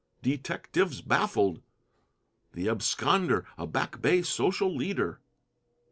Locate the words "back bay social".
3.67-4.75